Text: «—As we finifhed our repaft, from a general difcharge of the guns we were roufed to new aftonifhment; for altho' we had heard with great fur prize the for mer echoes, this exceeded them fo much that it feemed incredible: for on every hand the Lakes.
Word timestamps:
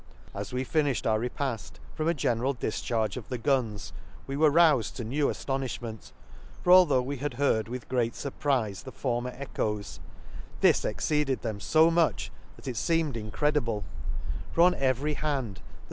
«—As 0.41 0.51
we 0.51 0.65
finifhed 0.65 1.05
our 1.05 1.19
repaft, 1.19 1.73
from 1.93 2.07
a 2.07 2.15
general 2.15 2.55
difcharge 2.55 3.17
of 3.17 3.29
the 3.29 3.37
guns 3.37 3.93
we 4.25 4.35
were 4.35 4.49
roufed 4.49 4.95
to 4.95 5.03
new 5.03 5.27
aftonifhment; 5.27 6.11
for 6.63 6.73
altho' 6.73 7.03
we 7.03 7.17
had 7.17 7.35
heard 7.35 7.67
with 7.67 7.87
great 7.87 8.15
fur 8.15 8.31
prize 8.31 8.81
the 8.81 8.91
for 8.91 9.21
mer 9.21 9.29
echoes, 9.37 9.99
this 10.61 10.83
exceeded 10.83 11.43
them 11.43 11.59
fo 11.59 11.91
much 11.91 12.31
that 12.55 12.67
it 12.67 12.77
feemed 12.77 13.15
incredible: 13.15 13.83
for 14.51 14.61
on 14.63 14.73
every 14.73 15.13
hand 15.13 15.57
the 15.57 15.61
Lakes. 15.61 15.69